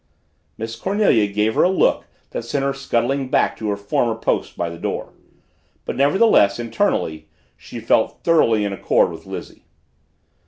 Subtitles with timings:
[0.57, 4.57] Miss Cornelia gave her a look that sent her scuttling back to her former post
[4.57, 5.13] by the door.
[5.85, 9.63] But nevertheless, internally, she felt thoroughly in accord with Lizzie.